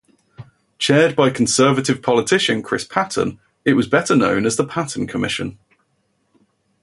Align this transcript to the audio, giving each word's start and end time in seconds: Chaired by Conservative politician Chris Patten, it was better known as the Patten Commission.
Chaired 0.79 1.15
by 1.15 1.29
Conservative 1.29 2.01
politician 2.01 2.63
Chris 2.63 2.83
Patten, 2.85 3.39
it 3.63 3.73
was 3.75 3.85
better 3.87 4.15
known 4.15 4.47
as 4.47 4.55
the 4.55 4.65
Patten 4.65 5.05
Commission. 5.05 5.59